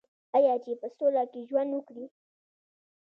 [0.37, 2.05] آیا چې په سوله کې ژوند وکړي؟